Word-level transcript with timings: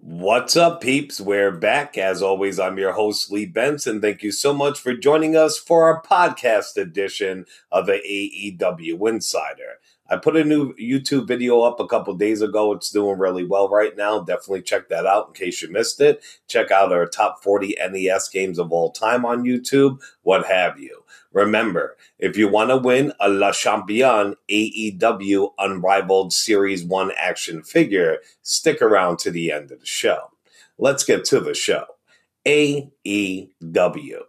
What's 0.00 0.56
up, 0.56 0.80
peeps? 0.80 1.20
We're 1.20 1.50
back. 1.50 1.98
As 1.98 2.22
always, 2.22 2.58
I'm 2.58 2.78
your 2.78 2.92
host, 2.92 3.30
Lee 3.30 3.44
Benson. 3.44 4.00
Thank 4.00 4.22
you 4.22 4.32
so 4.32 4.54
much 4.54 4.80
for 4.80 4.94
joining 4.94 5.36
us 5.36 5.58
for 5.58 5.84
our 5.84 6.02
podcast 6.02 6.78
edition 6.78 7.44
of 7.70 7.84
the 7.84 8.00
AEW 8.08 9.06
Insider. 9.06 9.80
I 10.10 10.16
put 10.16 10.36
a 10.36 10.44
new 10.44 10.74
YouTube 10.74 11.28
video 11.28 11.60
up 11.60 11.80
a 11.80 11.86
couple 11.86 12.14
days 12.14 12.40
ago. 12.40 12.72
It's 12.72 12.90
doing 12.90 13.18
really 13.18 13.44
well 13.44 13.68
right 13.68 13.96
now. 13.96 14.20
Definitely 14.20 14.62
check 14.62 14.88
that 14.88 15.04
out 15.04 15.28
in 15.28 15.34
case 15.34 15.60
you 15.60 15.70
missed 15.70 16.00
it. 16.00 16.22
Check 16.46 16.70
out 16.70 16.92
our 16.92 17.06
top 17.06 17.42
40 17.42 17.76
NES 17.90 18.28
games 18.30 18.58
of 18.58 18.72
all 18.72 18.90
time 18.90 19.26
on 19.26 19.44
YouTube, 19.44 20.00
what 20.22 20.46
have 20.46 20.78
you. 20.78 21.04
Remember, 21.32 21.96
if 22.18 22.38
you 22.38 22.48
want 22.48 22.70
to 22.70 22.78
win 22.78 23.12
a 23.20 23.28
Le 23.28 23.52
Champion 23.52 24.34
AEW 24.50 25.52
Unrivaled 25.58 26.32
Series 26.32 26.84
1 26.84 27.12
action 27.16 27.62
figure, 27.62 28.18
stick 28.42 28.80
around 28.80 29.18
to 29.18 29.30
the 29.30 29.52
end 29.52 29.70
of 29.70 29.80
the 29.80 29.86
show. 29.86 30.30
Let's 30.78 31.04
get 31.04 31.24
to 31.26 31.40
the 31.40 31.54
show. 31.54 31.84
AEW. 32.46 34.22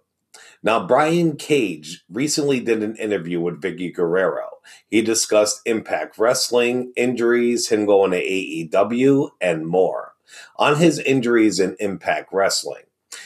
Now, 0.61 0.85
Brian 0.85 1.37
Cage 1.37 2.03
recently 2.09 2.59
did 2.59 2.83
an 2.83 2.97
interview 2.97 3.39
with 3.39 3.61
Vickie 3.61 3.93
Guerrero. 3.93 4.57
He 4.89 5.01
discussed 5.01 5.61
Impact 5.65 6.17
Wrestling, 6.17 6.91
injuries, 6.97 7.69
him 7.69 7.85
going 7.85 8.11
to 8.11 8.21
AEW, 8.21 9.29
and 9.39 9.65
more. 9.65 10.15
On 10.57 10.75
his 10.75 10.99
injuries 10.99 11.59
in 11.59 11.77
Impact 11.79 12.33
Wrestling, 12.33 12.83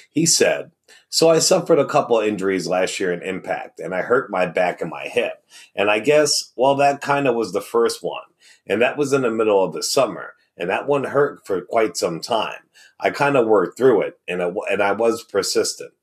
he 0.10 0.26
said, 0.28 0.72
so 1.10 1.30
I 1.30 1.40
suffered 1.40 1.80
a 1.80 1.86
couple 1.86 2.20
injuries 2.20 2.68
last 2.68 3.00
year 3.00 3.12
in 3.12 3.22
Impact, 3.22 3.80
and 3.80 3.94
I 3.94 4.02
hurt 4.02 4.32
my 4.32 4.46
back 4.46 4.82
and 4.82 4.90
my 4.90 5.04
hip. 5.04 5.44
And 5.76 5.92
I 5.92 6.00
guess, 6.00 6.52
well, 6.56 6.76
that 6.76 7.02
kind 7.02 7.28
of 7.28 7.36
was 7.36 7.52
the 7.52 7.62
first 7.62 8.04
one. 8.04 8.24
And 8.66 8.82
that 8.82 8.98
was 8.98 9.14
in 9.14 9.22
the 9.22 9.30
middle 9.30 9.64
of 9.64 9.74
the 9.74 9.84
summer. 9.84 10.34
And 10.58 10.70
that 10.70 10.88
one 10.88 11.04
hurt 11.04 11.46
for 11.46 11.62
quite 11.62 11.98
some 11.98 12.20
time. 12.20 12.62
I 13.00 13.10
kind 13.10 13.36
of 13.36 13.48
worked 13.48 13.78
through 13.78 14.02
it, 14.02 14.20
and, 14.28 14.42
it, 14.42 14.56
and 14.72 14.82
I 14.82 14.94
was 14.94 15.24
persistent. 15.24 15.94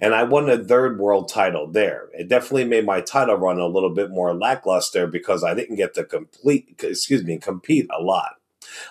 And 0.00 0.14
I 0.14 0.22
won 0.24 0.48
a 0.48 0.62
third 0.62 0.98
world 0.98 1.28
title 1.28 1.66
there. 1.66 2.08
It 2.12 2.28
definitely 2.28 2.64
made 2.64 2.86
my 2.86 3.00
title 3.00 3.36
run 3.36 3.58
a 3.58 3.66
little 3.66 3.94
bit 3.94 4.10
more 4.10 4.34
lackluster 4.34 5.06
because 5.06 5.44
I 5.44 5.54
didn't 5.54 5.76
get 5.76 5.94
to 5.94 6.04
complete, 6.04 6.80
excuse 6.82 7.24
me, 7.24 7.38
compete 7.38 7.88
a 7.96 8.02
lot. 8.02 8.36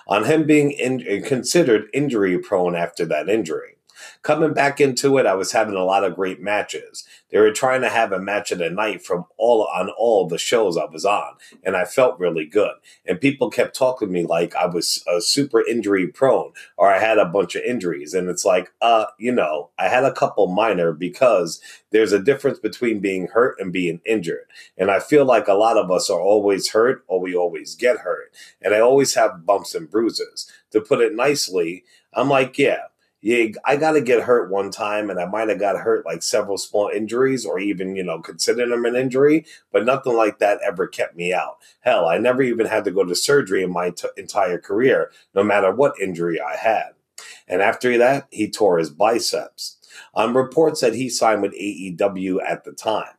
On 0.06 0.24
him 0.24 0.46
being 0.46 0.70
in, 0.70 1.22
considered 1.24 1.88
injury 1.92 2.38
prone 2.38 2.74
after 2.74 3.04
that 3.06 3.28
injury. 3.28 3.73
Coming 4.22 4.54
back 4.54 4.80
into 4.80 5.18
it, 5.18 5.26
I 5.26 5.34
was 5.34 5.52
having 5.52 5.74
a 5.74 5.84
lot 5.84 6.04
of 6.04 6.16
great 6.16 6.40
matches. 6.40 7.04
They 7.30 7.38
were 7.38 7.52
trying 7.52 7.80
to 7.82 7.88
have 7.88 8.12
a 8.12 8.20
match 8.20 8.52
of 8.52 8.58
the 8.58 8.70
night 8.70 9.04
from 9.04 9.26
all 9.36 9.68
on 9.74 9.90
all 9.90 10.26
the 10.26 10.38
shows 10.38 10.76
I 10.76 10.84
was 10.84 11.04
on, 11.04 11.34
and 11.62 11.76
I 11.76 11.84
felt 11.84 12.18
really 12.18 12.46
good. 12.46 12.74
And 13.04 13.20
people 13.20 13.50
kept 13.50 13.76
talking 13.76 14.08
to 14.08 14.14
me 14.14 14.24
like 14.24 14.54
I 14.54 14.66
was 14.66 15.04
uh, 15.06 15.20
super 15.20 15.66
injury 15.66 16.06
prone 16.06 16.52
or 16.76 16.92
I 16.92 16.98
had 16.98 17.18
a 17.18 17.24
bunch 17.24 17.54
of 17.54 17.62
injuries. 17.62 18.14
And 18.14 18.28
it's 18.28 18.44
like, 18.44 18.72
uh, 18.80 19.06
you 19.18 19.32
know, 19.32 19.70
I 19.78 19.88
had 19.88 20.04
a 20.04 20.12
couple 20.12 20.46
minor 20.46 20.92
because 20.92 21.60
there's 21.90 22.12
a 22.12 22.22
difference 22.22 22.58
between 22.58 23.00
being 23.00 23.28
hurt 23.28 23.58
and 23.58 23.72
being 23.72 24.00
injured. 24.04 24.46
And 24.76 24.90
I 24.90 25.00
feel 25.00 25.24
like 25.24 25.48
a 25.48 25.54
lot 25.54 25.76
of 25.76 25.90
us 25.90 26.10
are 26.10 26.20
always 26.20 26.70
hurt 26.70 27.04
or 27.06 27.20
we 27.20 27.34
always 27.34 27.74
get 27.74 27.98
hurt. 27.98 28.32
And 28.62 28.74
I 28.74 28.80
always 28.80 29.14
have 29.14 29.46
bumps 29.46 29.74
and 29.74 29.90
bruises. 29.90 30.50
To 30.72 30.80
put 30.80 31.00
it 31.00 31.14
nicely, 31.14 31.84
I'm 32.12 32.28
like, 32.28 32.58
yeah, 32.58 32.84
yeah, 33.24 33.46
I 33.64 33.76
got 33.76 33.92
to 33.92 34.02
get 34.02 34.24
hurt 34.24 34.50
one 34.50 34.70
time, 34.70 35.08
and 35.08 35.18
I 35.18 35.24
might 35.24 35.48
have 35.48 35.58
got 35.58 35.80
hurt 35.80 36.04
like 36.04 36.22
several 36.22 36.58
small 36.58 36.90
injuries, 36.90 37.46
or 37.46 37.58
even 37.58 37.96
you 37.96 38.02
know 38.02 38.20
consider 38.20 38.68
them 38.68 38.84
an 38.84 38.94
injury, 38.94 39.46
but 39.72 39.86
nothing 39.86 40.14
like 40.14 40.40
that 40.40 40.60
ever 40.62 40.86
kept 40.86 41.16
me 41.16 41.32
out. 41.32 41.56
Hell, 41.80 42.06
I 42.06 42.18
never 42.18 42.42
even 42.42 42.66
had 42.66 42.84
to 42.84 42.90
go 42.90 43.02
to 43.02 43.14
surgery 43.14 43.62
in 43.62 43.72
my 43.72 43.88
t- 43.88 44.08
entire 44.18 44.58
career, 44.58 45.10
no 45.34 45.42
matter 45.42 45.72
what 45.74 45.98
injury 45.98 46.38
I 46.38 46.56
had. 46.56 46.90
And 47.48 47.62
after 47.62 47.96
that, 47.96 48.26
he 48.30 48.50
tore 48.50 48.76
his 48.76 48.90
biceps. 48.90 49.78
On 50.12 50.34
reports 50.34 50.82
that 50.82 50.94
he 50.94 51.08
signed 51.08 51.40
with 51.40 51.54
AEW 51.54 52.40
at 52.46 52.64
the 52.64 52.72
time. 52.72 53.14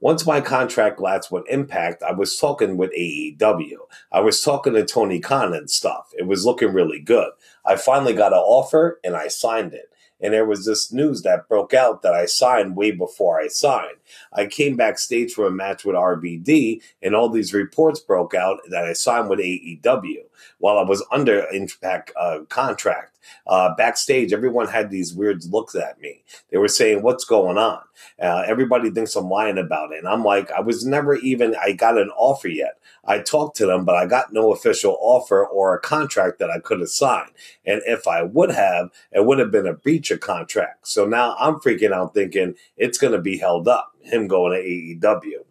Once 0.00 0.24
my 0.24 0.40
contract 0.40 1.00
lapsed 1.00 1.32
with 1.32 1.48
Impact, 1.48 2.04
I 2.04 2.12
was 2.12 2.36
talking 2.36 2.76
with 2.76 2.92
AEW. 2.92 3.78
I 4.12 4.20
was 4.20 4.40
talking 4.42 4.74
to 4.74 4.84
Tony 4.84 5.18
Khan 5.18 5.52
and 5.52 5.68
stuff. 5.68 6.12
It 6.16 6.26
was 6.26 6.46
looking 6.46 6.72
really 6.72 7.00
good. 7.00 7.30
I 7.64 7.74
finally 7.74 8.12
got 8.14 8.32
an 8.32 8.38
offer 8.38 9.00
and 9.02 9.16
I 9.16 9.26
signed 9.26 9.74
it. 9.74 9.90
And 10.20 10.32
there 10.32 10.46
was 10.46 10.64
this 10.64 10.92
news 10.92 11.22
that 11.22 11.48
broke 11.48 11.74
out 11.74 12.02
that 12.02 12.14
I 12.14 12.26
signed 12.26 12.76
way 12.76 12.92
before 12.92 13.40
I 13.40 13.48
signed. 13.48 13.97
I 14.32 14.46
came 14.46 14.76
backstage 14.76 15.32
for 15.32 15.46
a 15.46 15.50
match 15.50 15.84
with 15.84 15.96
RVD, 15.96 16.82
and 17.02 17.14
all 17.14 17.28
these 17.28 17.54
reports 17.54 18.00
broke 18.00 18.34
out 18.34 18.60
that 18.70 18.84
I 18.84 18.92
signed 18.92 19.28
with 19.28 19.40
AEW 19.40 20.24
while 20.58 20.78
I 20.78 20.82
was 20.82 21.04
under 21.10 21.46
Impact 21.52 22.12
uh, 22.16 22.40
contract. 22.48 23.18
Uh, 23.46 23.74
backstage, 23.74 24.32
everyone 24.32 24.68
had 24.68 24.90
these 24.90 25.14
weird 25.14 25.44
looks 25.46 25.74
at 25.74 26.00
me. 26.00 26.22
They 26.50 26.58
were 26.58 26.68
saying, 26.68 27.02
What's 27.02 27.24
going 27.24 27.58
on? 27.58 27.82
Uh, 28.20 28.44
everybody 28.46 28.90
thinks 28.90 29.16
I'm 29.16 29.28
lying 29.28 29.58
about 29.58 29.92
it. 29.92 29.98
And 29.98 30.08
I'm 30.08 30.24
like, 30.24 30.50
I 30.52 30.60
was 30.60 30.86
never 30.86 31.16
even, 31.16 31.54
I 31.60 31.72
got 31.72 31.98
an 31.98 32.10
offer 32.16 32.48
yet. 32.48 32.78
I 33.04 33.20
talked 33.20 33.56
to 33.56 33.66
them, 33.66 33.84
but 33.84 33.94
I 33.94 34.06
got 34.06 34.32
no 34.32 34.52
official 34.52 34.98
offer 35.00 35.44
or 35.44 35.74
a 35.74 35.80
contract 35.80 36.38
that 36.38 36.50
I 36.50 36.58
could 36.58 36.80
have 36.80 36.90
signed. 36.90 37.30
And 37.64 37.80
if 37.86 38.06
I 38.06 38.22
would 38.22 38.50
have, 38.50 38.90
it 39.12 39.24
would 39.24 39.38
have 39.38 39.50
been 39.50 39.66
a 39.66 39.72
breach 39.72 40.10
of 40.10 40.20
contract. 40.20 40.86
So 40.86 41.06
now 41.06 41.34
I'm 41.38 41.54
freaking 41.54 41.92
out 41.92 42.14
thinking 42.14 42.54
it's 42.76 42.98
going 42.98 43.14
to 43.14 43.20
be 43.20 43.38
held 43.38 43.66
up, 43.66 43.94
him 44.02 44.28
going 44.28 44.52
to 44.52 45.06
AEW. 45.06 45.44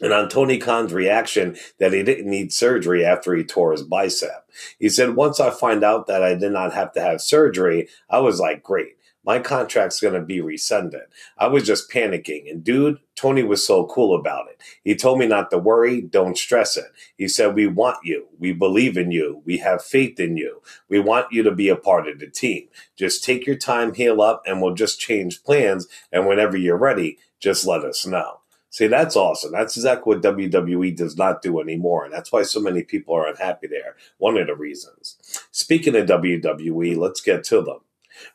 And 0.00 0.12
on 0.12 0.28
Tony 0.28 0.58
Khan's 0.58 0.92
reaction 0.92 1.56
that 1.78 1.92
he 1.92 2.02
didn't 2.02 2.30
need 2.30 2.52
surgery 2.52 3.04
after 3.04 3.34
he 3.34 3.42
tore 3.42 3.72
his 3.72 3.82
bicep, 3.82 4.48
he 4.78 4.88
said, 4.88 5.16
Once 5.16 5.40
I 5.40 5.50
find 5.50 5.82
out 5.82 6.06
that 6.06 6.22
I 6.22 6.34
did 6.34 6.52
not 6.52 6.72
have 6.72 6.92
to 6.92 7.00
have 7.00 7.20
surgery, 7.20 7.88
I 8.08 8.20
was 8.20 8.38
like, 8.38 8.62
Great, 8.62 8.97
my 9.24 9.38
contract's 9.38 10.00
going 10.00 10.14
to 10.14 10.20
be 10.20 10.40
rescinded. 10.40 11.02
I 11.36 11.48
was 11.48 11.64
just 11.64 11.90
panicking. 11.90 12.50
And 12.50 12.64
dude, 12.64 12.98
Tony 13.14 13.42
was 13.42 13.66
so 13.66 13.86
cool 13.86 14.18
about 14.18 14.48
it. 14.48 14.60
He 14.84 14.94
told 14.94 15.18
me 15.18 15.26
not 15.26 15.50
to 15.50 15.58
worry, 15.58 16.00
don't 16.00 16.38
stress 16.38 16.76
it. 16.76 16.86
He 17.16 17.28
said, 17.28 17.54
We 17.54 17.66
want 17.66 17.98
you. 18.04 18.28
We 18.38 18.52
believe 18.52 18.96
in 18.96 19.10
you. 19.10 19.42
We 19.44 19.58
have 19.58 19.84
faith 19.84 20.18
in 20.20 20.36
you. 20.36 20.62
We 20.88 21.00
want 21.00 21.32
you 21.32 21.42
to 21.42 21.50
be 21.50 21.68
a 21.68 21.76
part 21.76 22.08
of 22.08 22.20
the 22.20 22.28
team. 22.28 22.68
Just 22.96 23.24
take 23.24 23.46
your 23.46 23.56
time, 23.56 23.94
heal 23.94 24.22
up, 24.22 24.42
and 24.46 24.62
we'll 24.62 24.74
just 24.74 25.00
change 25.00 25.42
plans. 25.42 25.86
And 26.12 26.26
whenever 26.26 26.56
you're 26.56 26.78
ready, 26.78 27.18
just 27.40 27.66
let 27.66 27.84
us 27.84 28.06
know. 28.06 28.40
See, 28.70 28.86
that's 28.86 29.16
awesome. 29.16 29.52
That's 29.52 29.76
exactly 29.76 30.14
what 30.14 30.22
WWE 30.22 30.94
does 30.94 31.16
not 31.16 31.42
do 31.42 31.58
anymore. 31.58 32.04
And 32.04 32.12
that's 32.12 32.30
why 32.30 32.42
so 32.42 32.60
many 32.60 32.82
people 32.82 33.14
are 33.14 33.26
unhappy 33.26 33.66
there. 33.66 33.96
One 34.18 34.36
of 34.36 34.46
the 34.46 34.54
reasons. 34.54 35.16
Speaking 35.50 35.96
of 35.96 36.06
WWE, 36.06 36.96
let's 36.96 37.20
get 37.20 37.44
to 37.44 37.62
them. 37.62 37.78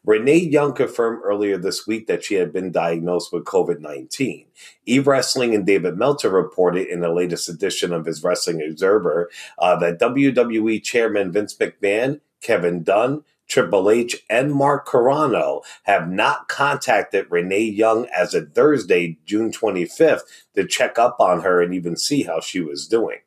Renee 0.05 0.37
Young 0.37 0.73
confirmed 0.73 1.21
earlier 1.23 1.57
this 1.57 1.87
week 1.87 2.07
that 2.07 2.23
she 2.23 2.35
had 2.35 2.51
been 2.51 2.71
diagnosed 2.71 3.31
with 3.31 3.45
COVID 3.45 3.79
19. 3.79 4.45
E 4.87 4.99
Wrestling 4.99 5.55
and 5.55 5.65
David 5.65 5.97
Meltzer 5.97 6.29
reported 6.29 6.87
in 6.87 7.01
the 7.01 7.09
latest 7.09 7.49
edition 7.49 7.93
of 7.93 8.05
his 8.05 8.23
Wrestling 8.23 8.61
Observer 8.61 9.29
uh, 9.59 9.75
that 9.77 9.99
WWE 9.99 10.83
Chairman 10.83 11.31
Vince 11.31 11.55
McMahon, 11.55 12.19
Kevin 12.41 12.83
Dunn, 12.83 13.23
Triple 13.47 13.89
H, 13.89 14.23
and 14.29 14.53
Mark 14.53 14.87
Carrano 14.87 15.61
have 15.83 16.09
not 16.09 16.47
contacted 16.47 17.27
Renee 17.29 17.63
Young 17.63 18.07
as 18.07 18.33
of 18.33 18.53
Thursday, 18.53 19.17
June 19.25 19.51
25th, 19.51 20.21
to 20.55 20.65
check 20.65 20.97
up 20.97 21.17
on 21.19 21.41
her 21.41 21.61
and 21.61 21.73
even 21.73 21.95
see 21.95 22.23
how 22.23 22.39
she 22.39 22.61
was 22.61 22.87
doing. 22.87 23.19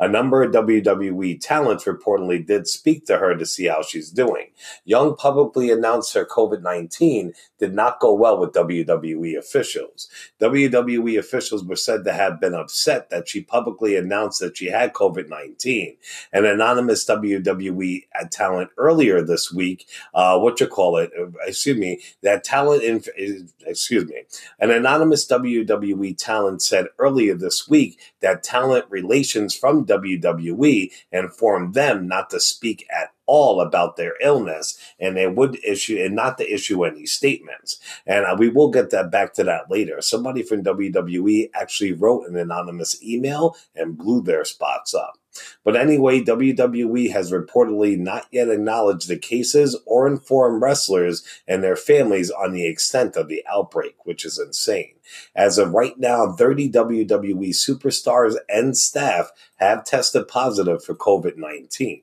A 0.00 0.08
number 0.08 0.42
of 0.42 0.52
WWE 0.52 1.40
talents 1.40 1.84
reportedly 1.84 2.44
did 2.44 2.66
speak 2.66 3.06
to 3.06 3.18
her 3.18 3.36
to 3.36 3.46
see 3.46 3.66
how 3.66 3.82
she's 3.82 4.10
doing. 4.10 4.48
Young 4.84 5.16
publicly 5.16 5.70
announced 5.70 6.14
her 6.14 6.24
COVID 6.24 6.62
19 6.62 7.32
did 7.58 7.74
not 7.74 8.00
go 8.00 8.12
well 8.14 8.38
with 8.38 8.52
WWE 8.52 9.36
officials. 9.38 10.08
WWE 10.40 11.18
officials 11.18 11.64
were 11.64 11.76
said 11.76 12.04
to 12.04 12.12
have 12.12 12.40
been 12.40 12.54
upset 12.54 13.10
that 13.10 13.28
she 13.28 13.40
publicly 13.40 13.96
announced 13.96 14.40
that 14.40 14.56
she 14.56 14.66
had 14.66 14.92
COVID 14.92 15.28
19. 15.28 15.96
An 16.32 16.44
anonymous 16.44 17.04
WWE 17.06 18.02
talent 18.30 18.70
earlier 18.76 19.22
this 19.22 19.52
week, 19.52 19.86
uh, 20.14 20.38
what 20.38 20.60
you 20.60 20.66
call 20.66 20.96
it, 20.96 21.10
uh, 21.18 21.26
excuse 21.46 21.76
me, 21.76 22.00
that 22.22 22.44
talent, 22.44 22.82
in, 22.82 23.48
excuse 23.66 24.06
me, 24.06 24.22
an 24.58 24.70
anonymous 24.70 25.26
WWE 25.26 26.16
talent 26.16 26.62
said 26.62 26.86
earlier 26.98 27.34
this 27.34 27.68
week 27.68 27.98
that 28.20 28.42
talent 28.42 28.84
relations 28.88 29.54
from 29.62 29.86
WWE 29.86 30.90
informed 31.12 31.74
them 31.74 32.08
not 32.08 32.30
to 32.30 32.40
speak 32.40 32.84
at 32.90 33.12
all 33.26 33.60
about 33.60 33.96
their 33.96 34.14
illness 34.20 34.76
and 34.98 35.16
they 35.16 35.28
would 35.28 35.56
issue 35.64 36.02
and 36.04 36.16
not 36.16 36.36
to 36.36 36.52
issue 36.52 36.84
any 36.84 37.06
statements. 37.06 37.78
And 38.04 38.26
uh, 38.26 38.34
we 38.36 38.48
will 38.48 38.72
get 38.72 38.90
that 38.90 39.12
back 39.12 39.34
to 39.34 39.44
that 39.44 39.70
later. 39.70 40.00
Somebody 40.00 40.42
from 40.42 40.64
WWE 40.64 41.50
actually 41.54 41.92
wrote 41.92 42.28
an 42.28 42.36
anonymous 42.36 43.00
email 43.04 43.56
and 43.76 43.96
blew 43.96 44.20
their 44.20 44.44
spots 44.44 44.94
up. 44.94 45.21
But 45.64 45.76
anyway, 45.76 46.20
WWE 46.20 47.10
has 47.12 47.32
reportedly 47.32 47.98
not 47.98 48.26
yet 48.30 48.48
acknowledged 48.48 49.08
the 49.08 49.16
cases 49.16 49.78
or 49.86 50.06
informed 50.06 50.62
wrestlers 50.62 51.24
and 51.46 51.62
their 51.62 51.76
families 51.76 52.30
on 52.30 52.52
the 52.52 52.66
extent 52.66 53.16
of 53.16 53.28
the 53.28 53.44
outbreak, 53.50 53.96
which 54.04 54.24
is 54.24 54.38
insane. 54.38 54.94
As 55.34 55.58
of 55.58 55.72
right 55.72 55.98
now, 55.98 56.32
30 56.32 56.70
WWE 56.70 57.50
superstars 57.50 58.36
and 58.48 58.76
staff 58.76 59.30
have 59.56 59.84
tested 59.84 60.28
positive 60.28 60.84
for 60.84 60.94
COVID 60.94 61.36
19. 61.36 62.02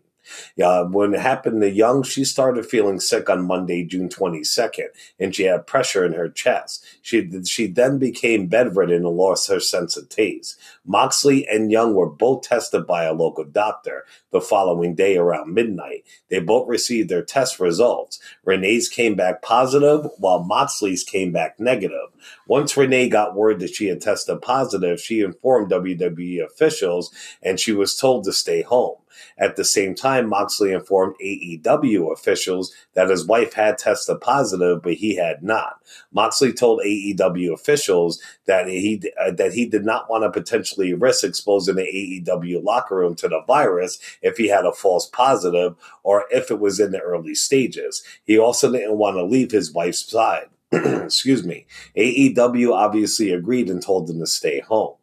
Yeah, 0.55 0.81
when 0.81 1.13
it 1.13 1.21
happened 1.21 1.61
to 1.61 1.69
Young, 1.69 2.03
she 2.03 2.23
started 2.23 2.65
feeling 2.65 2.99
sick 2.99 3.29
on 3.29 3.45
Monday, 3.45 3.83
June 3.83 4.09
22nd, 4.09 4.87
and 5.19 5.33
she 5.35 5.43
had 5.43 5.67
pressure 5.67 6.05
in 6.05 6.13
her 6.13 6.29
chest. 6.29 6.85
She, 7.01 7.29
she 7.43 7.67
then 7.67 7.97
became 7.97 8.47
bedridden 8.47 9.05
and 9.05 9.17
lost 9.17 9.49
her 9.49 9.59
sense 9.59 9.97
of 9.97 10.09
taste. 10.09 10.59
Moxley 10.85 11.47
and 11.47 11.71
Young 11.71 11.93
were 11.93 12.09
both 12.09 12.43
tested 12.43 12.87
by 12.87 13.03
a 13.03 13.13
local 13.13 13.43
doctor 13.43 14.05
the 14.31 14.41
following 14.41 14.95
day 14.95 15.17
around 15.17 15.53
midnight. 15.53 16.03
They 16.29 16.39
both 16.39 16.67
received 16.67 17.09
their 17.09 17.23
test 17.23 17.59
results. 17.59 18.19
Renee's 18.43 18.89
came 18.89 19.15
back 19.15 19.41
positive, 19.41 20.07
while 20.17 20.43
Moxley's 20.43 21.03
came 21.03 21.31
back 21.31 21.59
negative. 21.59 22.09
Once 22.47 22.75
Renee 22.75 23.09
got 23.09 23.35
word 23.35 23.59
that 23.59 23.73
she 23.73 23.87
had 23.87 24.01
tested 24.01 24.41
positive, 24.41 24.99
she 24.99 25.21
informed 25.21 25.71
WWE 25.71 26.43
officials 26.43 27.11
and 27.41 27.59
she 27.59 27.71
was 27.71 27.95
told 27.95 28.23
to 28.23 28.33
stay 28.33 28.61
home. 28.61 28.97
At 29.37 29.55
the 29.55 29.63
same 29.63 29.95
time, 29.95 30.29
Moxley 30.29 30.73
informed 30.73 31.15
AEW 31.23 32.11
officials 32.11 32.73
that 32.93 33.09
his 33.09 33.25
wife 33.25 33.53
had 33.53 33.77
tested 33.77 34.21
positive, 34.21 34.81
but 34.81 34.95
he 34.95 35.15
had 35.15 35.43
not. 35.43 35.81
Moxley 36.11 36.53
told 36.53 36.81
AEW 36.81 37.53
officials 37.53 38.21
that 38.45 38.67
he 38.67 39.01
uh, 39.19 39.31
that 39.31 39.53
he 39.53 39.65
did 39.65 39.85
not 39.85 40.09
want 40.09 40.23
to 40.23 40.31
potentially 40.31 40.93
risk 40.93 41.23
exposing 41.23 41.75
the 41.75 42.23
AEW 42.25 42.63
locker 42.63 42.97
room 42.97 43.15
to 43.15 43.27
the 43.27 43.41
virus 43.47 43.99
if 44.21 44.37
he 44.37 44.47
had 44.47 44.65
a 44.65 44.73
false 44.73 45.07
positive 45.07 45.75
or 46.03 46.25
if 46.31 46.51
it 46.51 46.59
was 46.59 46.79
in 46.79 46.91
the 46.91 46.99
early 46.99 47.35
stages. 47.35 48.03
He 48.23 48.37
also 48.37 48.71
didn't 48.71 48.97
want 48.97 49.17
to 49.17 49.23
leave 49.23 49.51
his 49.51 49.71
wife's 49.71 50.09
side. 50.09 50.47
Excuse 50.71 51.43
me. 51.43 51.65
AEW 51.97 52.71
obviously 52.71 53.31
agreed 53.31 53.69
and 53.69 53.81
told 53.81 54.09
him 54.09 54.19
to 54.19 54.27
stay 54.27 54.59
home. 54.59 54.95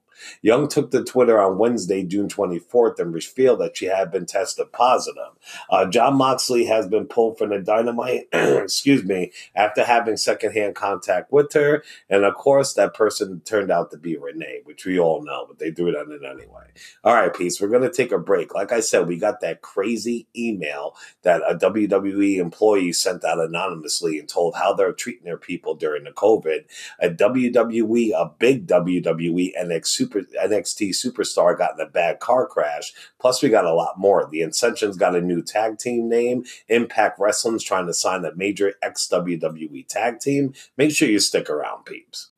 Young 0.43 0.69
took 0.69 0.91
to 0.91 1.05
Twitter 1.05 1.41
on 1.41 1.59
Wednesday, 1.59 2.05
June 2.05 2.29
24th, 2.29 2.99
and 2.99 3.13
revealed 3.13 3.61
that 3.61 3.77
she 3.77 3.87
had 3.87 4.11
been 4.11 4.27
tested 4.27 4.73
positive. 4.73 5.33
Uh, 5.71 5.87
Jon 5.87 6.17
Moxley 6.17 6.65
has 6.65 6.87
been 6.89 7.07
pulled 7.07 7.39
from 7.39 7.51
the 7.51 7.59
Dynamite, 7.59 8.29
excuse 8.33 9.05
me, 9.05 9.33
after 9.55 9.85
having 9.85 10.17
secondhand 10.17 10.75
contact 10.75 11.33
with 11.33 11.53
her. 11.53 11.85
And 12.09 12.25
of 12.25 12.35
course, 12.35 12.75
that 12.75 12.95
person 12.95 13.41
turned 13.45 13.71
out 13.71 13.91
to 13.91 13.99
be 13.99 14.17
Renee, 14.17 14.61
which 14.65 14.85
we 14.85 14.99
all 14.99 15.23
know, 15.23 15.47
but 15.47 15.59
they 15.59 15.71
threw 15.71 15.89
it 15.89 15.97
on 15.97 16.13
it 16.13 16.25
anyway. 16.25 16.67
All 17.05 17.15
right, 17.15 17.35
peace. 17.35 17.61
We're 17.61 17.69
going 17.69 17.83
to 17.83 17.91
take 17.91 18.13
a 18.13 18.19
break. 18.19 18.55
Like 18.55 18.73
I 18.73 18.81
said, 18.81 19.07
we 19.07 19.19
got 19.19 19.41
that 19.41 19.63
crazy 19.63 20.27
email 20.37 20.95
that 21.23 21.43
a 21.49 21.55
WWE 21.55 22.37
employee 22.39 22.93
sent 22.93 23.25
out 23.25 23.41
anonymously 23.41 24.19
and 24.19 24.29
told 24.29 24.55
how 24.57 24.73
they're 24.73 24.93
treating 24.93 25.25
their 25.25 25.37
people 25.37 25.75
during 25.75 26.05
the 26.05 26.11
COVID. 26.11 26.65
A 27.01 27.11
WWE, 27.11 28.13
a 28.13 28.31
big 28.39 28.67
WWE 28.67 29.53
NXT 29.59 30.06
Super 30.07 30.21
NXT 30.45 30.91
superstar 30.91 31.59
got 31.59 31.75
in 31.75 31.81
a 31.81 31.91
bad 31.91 32.21
car 32.21 32.47
crash. 32.47 32.93
Plus, 33.19 33.43
we 33.43 33.49
got 33.49 33.65
a 33.65 33.75
lot 33.75 33.99
more. 33.99 34.29
The 34.31 34.43
Ascension's 34.43 34.97
got 34.97 35.17
a 35.17 35.21
new 35.21 35.43
tag 35.43 35.79
team 35.79 36.09
name. 36.09 36.45
Impact 36.69 37.19
Wrestling's 37.19 37.65
trying 37.65 37.87
to 37.87 37.95
sign 37.95 38.25
a 38.25 38.35
major 38.37 38.75
ex 38.83 39.09
WWE 39.09 39.87
tag 39.89 40.21
team. 40.21 40.55
Make 40.77 40.93
sure 40.93 41.09
you 41.09 41.19
stick 41.19 41.51
around, 41.51 41.85
peeps. 41.85 42.31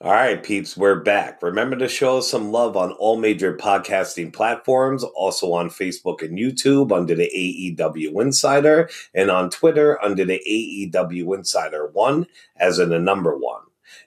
All 0.00 0.12
right, 0.12 0.42
peeps, 0.42 0.76
we're 0.76 1.00
back. 1.00 1.42
Remember 1.42 1.76
to 1.76 1.88
show 1.88 2.18
us 2.18 2.30
some 2.30 2.52
love 2.52 2.76
on 2.76 2.92
all 2.92 3.16
major 3.16 3.56
podcasting 3.56 4.34
platforms, 4.34 5.02
also 5.02 5.52
on 5.54 5.70
Facebook 5.70 6.20
and 6.20 6.36
YouTube 6.36 6.92
under 6.92 7.14
the 7.14 7.30
AEW 7.34 8.20
Insider, 8.20 8.90
and 9.14 9.30
on 9.30 9.48
Twitter 9.48 10.02
under 10.04 10.26
the 10.26 10.42
AEW 10.46 11.34
Insider 11.38 11.86
1, 11.86 12.26
as 12.56 12.78
in 12.78 12.90
the 12.90 12.98
number 12.98 13.34
one. 13.38 13.62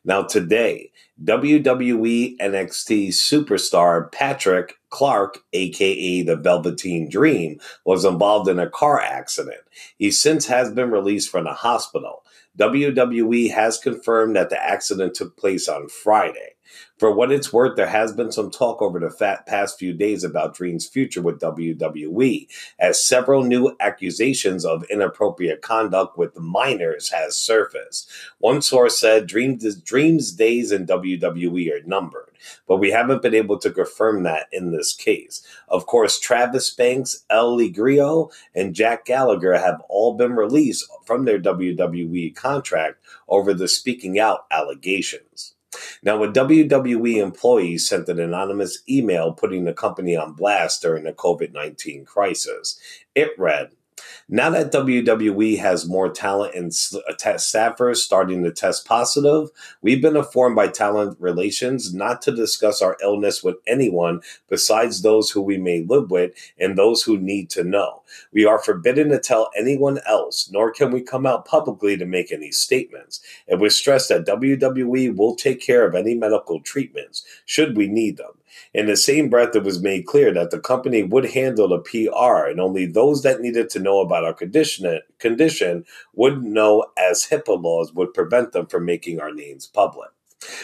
Now, 0.07 0.23
today, 0.23 0.93
WWE 1.21 2.37
NXT 2.37 3.09
superstar 3.09 4.09
Patrick 4.09 4.75
Clark, 4.89 5.39
aka 5.51 6.21
the 6.21 6.37
Velveteen 6.37 7.09
Dream, 7.09 7.59
was 7.83 8.05
involved 8.05 8.47
in 8.47 8.57
a 8.57 8.69
car 8.69 9.01
accident. 9.01 9.59
He 9.97 10.09
since 10.11 10.45
has 10.45 10.71
been 10.71 10.91
released 10.91 11.29
from 11.29 11.43
the 11.43 11.51
hospital. 11.51 12.23
WWE 12.57 13.51
has 13.51 13.77
confirmed 13.77 14.37
that 14.37 14.49
the 14.49 14.63
accident 14.63 15.13
took 15.13 15.35
place 15.35 15.67
on 15.67 15.89
Friday. 15.89 16.55
For 16.97 17.11
what 17.11 17.31
it's 17.31 17.53
worth, 17.53 17.75
there 17.75 17.87
has 17.87 18.11
been 18.11 18.31
some 18.31 18.49
talk 18.49 18.81
over 18.81 18.99
the 18.99 19.41
past 19.45 19.77
few 19.77 19.93
days 19.93 20.23
about 20.23 20.55
Dream's 20.55 20.87
future 20.87 21.21
with 21.21 21.39
WWE, 21.39 22.47
as 22.79 23.05
several 23.05 23.43
new 23.43 23.75
accusations 23.79 24.65
of 24.65 24.83
inappropriate 24.89 25.61
conduct 25.61 26.17
with 26.17 26.39
minors 26.39 27.09
has 27.09 27.35
surfaced. 27.35 28.09
One 28.39 28.61
source 28.61 28.99
said 28.99 29.27
Dream's, 29.27 29.75
Dream's 29.81 30.31
days 30.31 30.71
in 30.71 30.87
WWE 30.87 31.71
are 31.71 31.87
numbered, 31.87 32.37
but 32.67 32.77
we 32.77 32.91
haven't 32.91 33.21
been 33.21 33.35
able 33.35 33.59
to 33.59 33.69
confirm 33.69 34.23
that 34.23 34.47
in 34.51 34.71
this 34.71 34.95
case. 34.95 35.45
Of 35.67 35.85
course, 35.85 36.19
Travis 36.19 36.71
Banks, 36.71 37.25
El 37.29 37.57
Ligero, 37.57 38.31
and 38.55 38.73
Jack 38.73 39.05
Gallagher 39.05 39.57
have 39.57 39.81
all 39.87 40.15
been 40.15 40.33
released 40.33 40.89
from 41.05 41.25
their 41.25 41.39
WWE 41.39 42.35
contract 42.35 42.97
over 43.27 43.53
the 43.53 43.67
speaking 43.67 44.19
out 44.19 44.45
allegations. 44.51 45.53
Now, 46.03 46.23
a 46.23 46.31
WWE 46.31 47.17
employee 47.17 47.77
sent 47.77 48.09
an 48.09 48.19
anonymous 48.19 48.81
email 48.89 49.33
putting 49.33 49.65
the 49.65 49.73
company 49.73 50.15
on 50.15 50.33
blast 50.33 50.81
during 50.81 51.03
the 51.03 51.13
COVID 51.13 51.53
19 51.53 52.05
crisis. 52.05 52.79
It 53.15 53.31
read, 53.37 53.71
now 54.29 54.49
that 54.49 54.71
WWE 54.71 55.57
has 55.59 55.87
more 55.87 56.09
talent 56.09 56.53
and 56.53 56.67
uh, 56.67 57.13
staffers 57.35 57.97
starting 57.97 58.43
to 58.43 58.51
test 58.51 58.85
positive, 58.85 59.49
we've 59.81 60.01
been 60.01 60.17
informed 60.17 60.55
by 60.55 60.67
talent 60.67 61.17
relations 61.19 61.93
not 61.93 62.21
to 62.23 62.35
discuss 62.35 62.81
our 62.81 62.97
illness 63.01 63.43
with 63.43 63.55
anyone 63.65 64.21
besides 64.49 65.01
those 65.01 65.31
who 65.31 65.41
we 65.41 65.57
may 65.57 65.83
live 65.83 66.11
with 66.11 66.31
and 66.59 66.77
those 66.77 67.03
who 67.03 67.17
need 67.17 67.49
to 67.51 67.63
know. 67.63 68.03
We 68.33 68.45
are 68.45 68.59
forbidden 68.59 69.09
to 69.09 69.19
tell 69.19 69.49
anyone 69.57 69.99
else, 70.05 70.49
nor 70.51 70.71
can 70.71 70.91
we 70.91 71.01
come 71.01 71.25
out 71.25 71.45
publicly 71.45 71.97
to 71.97 72.05
make 72.05 72.31
any 72.31 72.51
statements. 72.51 73.21
It 73.47 73.59
was 73.59 73.75
stressed 73.75 74.09
that 74.09 74.25
WWE 74.25 75.15
will 75.15 75.35
take 75.35 75.61
care 75.61 75.87
of 75.87 75.95
any 75.95 76.15
medical 76.15 76.59
treatments 76.59 77.25
should 77.45 77.77
we 77.77 77.87
need 77.87 78.17
them. 78.17 78.31
In 78.73 78.85
the 78.85 78.97
same 78.97 79.29
breath, 79.29 79.55
it 79.55 79.63
was 79.63 79.81
made 79.81 80.05
clear 80.05 80.33
that 80.33 80.51
the 80.51 80.59
company 80.59 81.03
would 81.03 81.31
handle 81.31 81.67
the 81.67 81.79
PR, 81.79 82.49
and 82.49 82.59
only 82.59 82.85
those 82.85 83.23
that 83.23 83.41
needed 83.41 83.69
to 83.71 83.79
know 83.79 83.99
about 83.99 84.23
our 84.23 84.33
condition, 84.33 84.99
condition 85.19 85.85
would 86.13 86.43
know, 86.43 86.85
as 86.97 87.27
HIPAA 87.27 87.61
laws 87.61 87.93
would 87.93 88.13
prevent 88.13 88.51
them 88.51 88.67
from 88.67 88.85
making 88.85 89.19
our 89.19 89.33
names 89.33 89.67
public. 89.67 90.09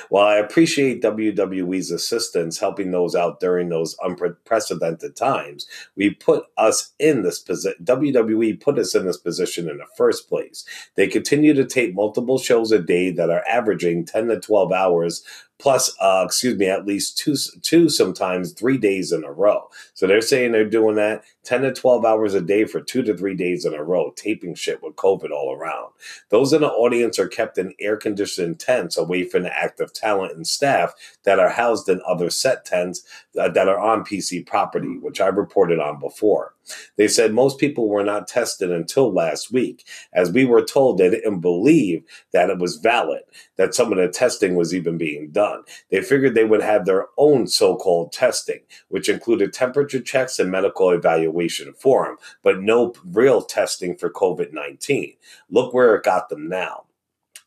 While 0.09 0.27
I 0.27 0.35
appreciate 0.35 1.01
WWE's 1.01 1.89
assistance 1.91 2.59
helping 2.59 2.91
those 2.91 3.15
out 3.15 3.39
during 3.39 3.69
those 3.69 3.95
unprecedented 4.01 5.15
times, 5.15 5.67
we 5.95 6.11
put 6.11 6.45
us 6.57 6.93
in 6.99 7.23
this 7.23 7.39
position. 7.39 7.83
WWE 7.83 8.61
put 8.61 8.77
us 8.77 8.93
in 8.93 9.05
this 9.05 9.17
position 9.17 9.69
in 9.69 9.79
the 9.79 9.87
first 9.97 10.29
place. 10.29 10.63
They 10.95 11.07
continue 11.07 11.53
to 11.55 11.65
tape 11.65 11.95
multiple 11.95 12.37
shows 12.37 12.71
a 12.71 12.79
day 12.79 13.09
that 13.11 13.31
are 13.31 13.43
averaging 13.47 14.05
10 14.05 14.27
to 14.27 14.39
12 14.39 14.71
hours 14.71 15.23
plus, 15.59 15.95
uh, 16.01 16.23
excuse 16.25 16.57
me, 16.57 16.67
at 16.67 16.85
least 16.85 17.17
two, 17.17 17.35
two, 17.61 17.89
sometimes 17.89 18.53
three 18.53 18.77
days 18.77 19.11
in 19.11 19.23
a 19.23 19.31
row. 19.31 19.69
So 19.93 20.07
they're 20.07 20.21
saying 20.21 20.51
they're 20.51 20.69
doing 20.69 20.95
that 20.95 21.23
10 21.43 21.61
to 21.61 21.73
12 21.73 22.05
hours 22.05 22.33
a 22.33 22.41
day 22.41 22.65
for 22.65 22.81
two 22.81 23.03
to 23.03 23.15
three 23.15 23.35
days 23.35 23.65
in 23.65 23.73
a 23.73 23.83
row, 23.83 24.11
taping 24.15 24.55
shit 24.55 24.81
with 24.81 24.95
COVID 24.95 25.31
all 25.31 25.53
around. 25.53 25.91
Those 26.29 26.53
in 26.53 26.61
the 26.61 26.69
audience 26.69 27.19
are 27.19 27.27
kept 27.27 27.57
in 27.57 27.73
air 27.79 27.97
conditioned 27.97 28.59
tents 28.59 28.97
away 28.97 29.23
from 29.23 29.43
the 29.43 29.57
active 29.57 29.93
talent 29.93 30.35
and 30.35 30.47
staff 30.47 30.93
that 31.23 31.39
are 31.39 31.49
housed 31.49 31.89
in 31.89 32.01
other 32.07 32.29
set 32.29 32.65
tents 32.65 33.03
uh, 33.39 33.49
that 33.49 33.67
are 33.67 33.79
on 33.79 34.03
PC 34.03 34.45
property, 34.45 34.97
which 34.97 35.21
I 35.21 35.27
reported 35.27 35.79
on 35.79 35.99
before. 35.99 36.53
They 36.95 37.07
said 37.07 37.33
most 37.33 37.59
people 37.59 37.89
were 37.89 38.03
not 38.03 38.27
tested 38.27 38.71
until 38.71 39.11
last 39.11 39.51
week, 39.51 39.85
as 40.13 40.31
we 40.31 40.45
were 40.45 40.63
told 40.63 40.97
they 40.97 41.09
didn't 41.09 41.39
believe 41.39 42.03
that 42.31 42.49
it 42.49 42.59
was 42.59 42.77
valid, 42.77 43.21
that 43.57 43.73
some 43.73 43.91
of 43.91 43.97
the 43.97 44.07
testing 44.07 44.55
was 44.55 44.73
even 44.73 44.97
being 44.97 45.31
done. 45.31 45.63
They 45.89 46.01
figured 46.01 46.35
they 46.35 46.45
would 46.45 46.61
have 46.61 46.85
their 46.85 47.07
own 47.17 47.47
so 47.47 47.75
called 47.75 48.11
testing, 48.11 48.61
which 48.89 49.09
included 49.09 49.53
temperature 49.53 50.01
checks 50.01 50.39
and 50.39 50.51
medical 50.51 50.89
evaluation 50.91 51.73
for 51.73 52.05
them, 52.05 52.17
but 52.41 52.61
no 52.61 52.93
real 53.05 53.41
testing 53.41 53.95
for 53.95 54.09
COVID 54.09 54.53
19. 54.53 55.15
Look 55.49 55.73
where 55.73 55.95
it 55.95 56.03
got 56.03 56.29
them 56.29 56.47
now 56.47 56.85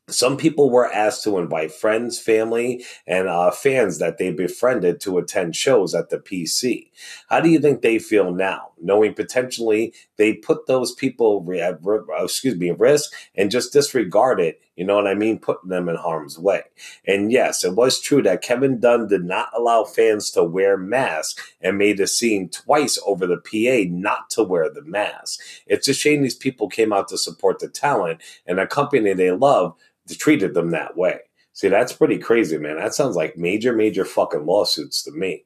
some 0.08 0.36
people 0.36 0.70
were 0.70 0.92
asked 0.92 1.24
to 1.24 1.38
invite 1.38 1.72
friends, 1.72 2.18
family, 2.18 2.84
and 3.08 3.28
uh, 3.28 3.50
fans 3.50 3.98
that 3.98 4.18
they 4.18 4.30
befriended 4.30 5.00
to 5.00 5.18
attend 5.18 5.56
shows 5.56 5.94
at 5.96 6.10
the 6.10 6.18
PC. 6.18 6.90
How 7.28 7.40
do 7.40 7.48
you 7.48 7.58
think 7.58 7.82
they 7.82 7.98
feel 7.98 8.32
now, 8.32 8.70
knowing 8.80 9.14
potentially 9.14 9.92
they 10.16 10.34
put 10.34 10.66
those 10.66 10.94
people 10.94 11.44
at 11.60 11.80
excuse 12.22 12.56
me 12.56 12.70
risk 12.70 13.12
and 13.34 13.50
just 13.50 13.72
disregard 13.72 14.38
it 14.38 14.60
You 14.76 14.84
know 14.84 14.94
what 14.94 15.08
I 15.08 15.14
mean? 15.14 15.40
Putting 15.40 15.70
them 15.70 15.88
in 15.88 15.96
harm's 15.96 16.38
way. 16.38 16.62
And 17.06 17.32
yes, 17.32 17.64
it 17.64 17.74
was 17.74 18.00
true 18.00 18.22
that 18.22 18.42
Kevin 18.42 18.78
Dunn 18.78 19.08
did 19.08 19.24
not 19.24 19.48
allow 19.56 19.84
fans 19.84 20.30
to 20.32 20.44
wear 20.44 20.76
masks 20.76 21.42
and 21.60 21.78
made 21.78 21.98
a 21.98 22.06
scene 22.06 22.48
twice 22.48 22.98
over 23.06 23.26
the 23.26 23.38
PA 23.38 23.90
not 23.90 24.30
to 24.30 24.44
wear 24.44 24.70
the 24.70 24.82
mask. 24.82 25.40
It's 25.66 25.88
a 25.88 25.94
shame 25.94 26.22
these 26.22 26.36
people 26.36 26.68
came 26.68 26.92
out 26.92 27.08
to 27.08 27.18
support 27.18 27.58
the 27.58 27.68
talent 27.68 28.20
and 28.46 28.60
a 28.60 28.66
company 28.66 29.12
they 29.12 29.32
love 29.32 29.74
treated 30.14 30.54
them 30.54 30.70
that 30.70 30.96
way. 30.96 31.18
See, 31.52 31.68
that's 31.68 31.92
pretty 31.92 32.18
crazy, 32.18 32.58
man. 32.58 32.76
That 32.76 32.94
sounds 32.94 33.16
like 33.16 33.38
major, 33.38 33.72
major 33.72 34.04
fucking 34.04 34.44
lawsuits 34.44 35.02
to 35.04 35.10
me. 35.10 35.44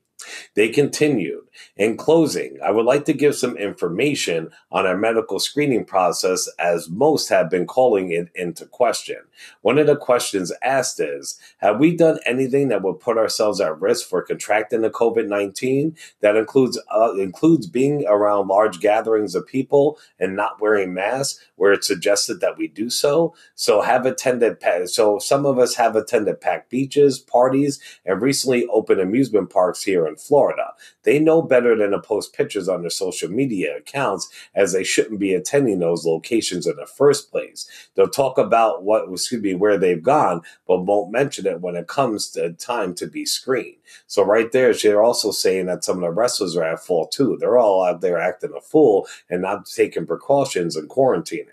They 0.55 0.69
continued. 0.69 1.45
In 1.77 1.97
closing, 1.97 2.59
I 2.65 2.71
would 2.71 2.87
like 2.87 3.05
to 3.07 3.12
give 3.12 3.35
some 3.35 3.57
information 3.57 4.50
on 4.71 4.87
our 4.87 4.97
medical 4.97 5.39
screening 5.39 5.85
process 5.85 6.49
as 6.59 6.89
most 6.89 7.29
have 7.29 7.50
been 7.50 7.67
calling 7.67 8.11
it 8.12 8.29
into 8.35 8.67
question. 8.67 9.19
One 9.62 9.79
of 9.79 9.87
the 9.87 9.97
questions 9.97 10.53
asked 10.62 11.00
is 11.00 11.39
Have 11.59 11.79
we 11.79 11.97
done 11.97 12.19
anything 12.27 12.69
that 12.69 12.83
would 12.83 13.00
put 13.00 13.19
ourselves 13.19 13.61
at 13.61 13.81
risk 13.81 14.09
for 14.09 14.23
contracting 14.23 14.83
the 14.83 14.91
COVID 14.91 15.27
19? 15.27 15.97
That 16.21 16.37
includes, 16.37 16.79
uh, 16.91 17.15
includes 17.15 17.67
being 17.67 18.05
around 18.07 18.49
large 18.49 18.81
gatherings 18.81 19.35
of 19.35 19.47
people 19.47 19.99
and 20.19 20.37
not 20.37 20.61
wearing 20.61 20.95
masks, 20.95 21.45
where 21.57 21.73
it's 21.73 21.87
suggested 21.87 22.41
that 22.41 22.59
we 22.59 22.69
do 22.69 22.91
so. 22.91 23.35
So, 23.55 23.81
have 23.81 24.07
attended, 24.07 24.59
so 24.87 25.19
some 25.19 25.47
of 25.47 25.59
us 25.59 25.75
have 25.75 25.97
attended 25.97 26.41
packed 26.41 26.71
beaches, 26.71 27.19
parties, 27.19 27.81
and 28.05 28.23
recently 28.23 28.67
opened 28.67 29.00
amusement 29.00 29.50
parks 29.50 29.83
here 29.83 30.07
in 30.11 30.17
Florida. 30.17 30.75
They 31.05 31.19
know 31.19 31.40
better 31.40 31.75
than 31.75 31.93
to 31.93 32.00
post 32.00 32.35
pictures 32.35 32.69
on 32.69 32.83
their 32.83 32.90
social 32.90 33.31
media 33.31 33.79
accounts 33.79 34.29
as 34.55 34.73
they 34.73 34.85
shouldn't 34.85 35.21
be 35.21 35.33
attending 35.33 35.79
those 35.79 36.05
locations 36.05 36.67
in 36.67 36.76
the 36.76 36.87
first 36.87 37.31
place. 37.31 37.67
They'll 37.95 38.09
talk 38.09 38.37
about 38.37 38.83
what, 38.83 39.11
excuse 39.11 39.43
me, 39.43 39.55
where 39.55 39.79
they've 39.79 40.02
gone, 40.02 40.43
but 40.67 40.85
won't 40.85 41.12
mention 41.12 41.47
it 41.47 41.62
when 41.62 41.76
it 41.76 41.87
comes 41.88 42.31
to 42.33 42.52
time 42.55 42.95
to 42.97 43.07
be 43.07 43.25
screened. 43.25 43.76
So 44.07 44.25
right 44.25 44.52
there, 44.52 44.75
they're 44.75 45.02
also 45.02 45.31
saying 45.31 45.67
that 45.67 45.85
some 45.85 45.97
of 45.97 46.02
the 46.02 46.11
wrestlers 46.11 46.57
are 46.57 46.64
at 46.64 46.85
fault 46.85 47.12
too. 47.12 47.38
They're 47.40 47.59
all 47.59 47.85
out 47.85 48.00
there 48.00 48.19
acting 48.19 48.52
a 48.57 48.61
fool 48.61 49.07
and 49.29 49.43
not 49.43 49.67
taking 49.67 50.07
precautions 50.07 50.76
and 50.76 50.88
quarantining. 50.88 51.47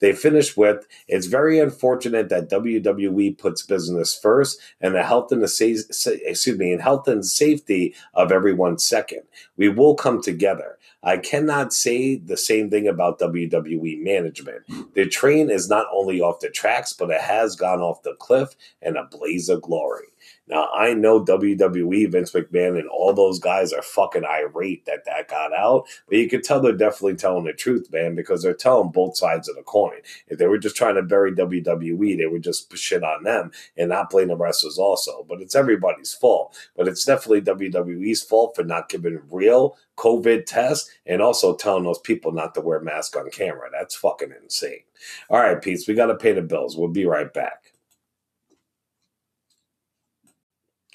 They 0.00 0.12
finished 0.12 0.56
with 0.56 0.86
It's 1.08 1.26
very 1.26 1.58
unfortunate 1.58 2.28
that 2.28 2.50
WWE 2.50 3.38
puts 3.38 3.62
business 3.62 4.14
first 4.14 4.60
and 4.80 4.94
the 4.94 5.02
health 5.02 5.32
and 5.32 5.42
the 5.42 5.48
sa- 5.48 6.10
excuse 6.24 6.58
me, 6.58 6.72
and 6.72 6.82
health 6.82 7.08
and 7.08 7.24
safety 7.24 7.94
of 8.14 8.32
everyone 8.32 8.78
second. 8.78 9.22
We 9.56 9.68
will 9.68 9.94
come 9.94 10.22
together. 10.22 10.78
I 11.02 11.16
cannot 11.16 11.72
say 11.72 12.16
the 12.16 12.36
same 12.36 12.68
thing 12.68 12.86
about 12.86 13.18
WWE 13.18 14.02
management. 14.02 14.62
The 14.94 15.06
train 15.06 15.50
is 15.50 15.68
not 15.68 15.86
only 15.92 16.20
off 16.20 16.40
the 16.40 16.50
tracks, 16.50 16.92
but 16.92 17.10
it 17.10 17.20
has 17.20 17.56
gone 17.56 17.80
off 17.80 18.02
the 18.02 18.14
cliff 18.18 18.54
in 18.82 18.96
a 18.96 19.04
blaze 19.04 19.48
of 19.48 19.62
glory. 19.62 20.06
Now 20.46 20.68
I 20.74 20.94
know 20.94 21.24
WWE, 21.24 22.10
Vince 22.10 22.32
McMahon, 22.32 22.78
and 22.78 22.88
all 22.88 23.14
those 23.14 23.38
guys 23.38 23.72
are 23.72 23.82
fucking 23.82 24.24
irate 24.24 24.84
that 24.84 25.04
that 25.06 25.28
got 25.28 25.54
out, 25.54 25.86
but 26.08 26.18
you 26.18 26.28
can 26.28 26.42
tell 26.42 26.60
they're 26.60 26.72
definitely 26.72 27.14
telling 27.14 27.44
the 27.44 27.52
truth, 27.52 27.88
man, 27.92 28.14
because 28.14 28.42
they're 28.42 28.52
telling 28.52 28.90
both 28.90 29.16
sides 29.16 29.48
of 29.48 29.56
the 29.56 29.62
coin. 29.62 30.00
If 30.26 30.38
they 30.38 30.48
were 30.48 30.58
just 30.58 30.76
trying 30.76 30.96
to 30.96 31.02
bury 31.02 31.32
WWE, 31.32 32.18
they 32.18 32.26
would 32.26 32.42
just 32.42 32.76
shit 32.76 33.04
on 33.04 33.22
them 33.22 33.52
and 33.76 33.88
not 33.88 34.10
blame 34.10 34.28
the 34.28 34.36
wrestlers 34.36 34.76
also. 34.76 35.24
But 35.28 35.40
it's 35.40 35.54
everybody's 35.54 36.12
fault. 36.12 36.56
But 36.76 36.88
it's 36.88 37.04
definitely 37.04 37.42
WWE's 37.42 38.22
fault 38.22 38.56
for 38.56 38.64
not 38.64 38.88
giving 38.88 39.20
real 39.30 39.76
COVID 40.00 40.46
test 40.46 40.90
and 41.04 41.20
also 41.20 41.54
telling 41.54 41.84
those 41.84 41.98
people 41.98 42.32
not 42.32 42.54
to 42.54 42.62
wear 42.62 42.80
masks 42.80 43.16
on 43.16 43.30
camera. 43.30 43.68
That's 43.70 43.94
fucking 43.94 44.32
insane. 44.42 44.80
All 45.28 45.40
right, 45.40 45.60
Pete, 45.60 45.84
we 45.86 45.94
got 45.94 46.06
to 46.06 46.16
pay 46.16 46.32
the 46.32 46.42
bills. 46.42 46.76
We'll 46.76 46.88
be 46.88 47.04
right 47.04 47.32
back. 47.32 47.72